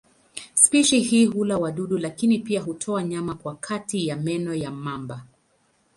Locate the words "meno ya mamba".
4.17-5.25